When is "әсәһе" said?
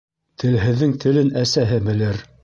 1.41-1.77